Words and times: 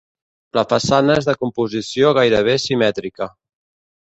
La 0.57 0.61
façana 0.71 1.17
és 1.21 1.27
de 1.29 1.35
composició 1.41 2.15
gairebé 2.21 2.57
simètrica. 2.65 3.31